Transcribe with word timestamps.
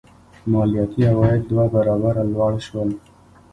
مالیاتي 0.51 1.01
عواید 1.11 1.41
دوه 1.49 1.65
برابره 1.73 2.23
لوړ 2.33 2.53
شول. 2.67 2.89